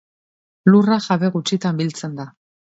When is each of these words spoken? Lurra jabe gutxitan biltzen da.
Lurra 0.71 0.97
jabe 1.09 1.31
gutxitan 1.37 1.81
biltzen 1.85 2.21
da. 2.23 2.29